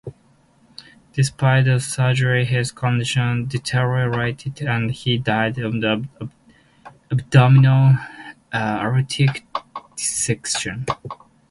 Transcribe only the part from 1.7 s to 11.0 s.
surgery his condition deteriorated and he died of abdominal aortic dissection.